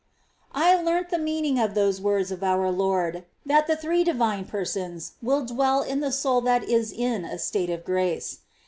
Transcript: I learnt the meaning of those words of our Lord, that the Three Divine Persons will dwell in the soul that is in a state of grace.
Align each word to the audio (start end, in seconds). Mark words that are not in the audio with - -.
I 0.55 0.81
learnt 0.81 1.09
the 1.09 1.19
meaning 1.19 1.59
of 1.59 1.75
those 1.75 2.01
words 2.01 2.31
of 2.31 2.41
our 2.43 2.71
Lord, 2.71 3.23
that 3.45 3.67
the 3.67 3.75
Three 3.75 4.03
Divine 4.03 4.45
Persons 4.45 5.11
will 5.21 5.45
dwell 5.45 5.83
in 5.83 5.99
the 5.99 6.11
soul 6.11 6.41
that 6.41 6.63
is 6.63 6.91
in 6.91 7.23
a 7.23 7.37
state 7.37 7.69
of 7.69 7.85
grace. 7.85 8.39